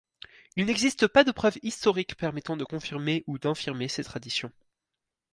[0.55, 4.51] Il n'existe par de preuves historiques permettant de confirmer ou d'infirmer ces traditions.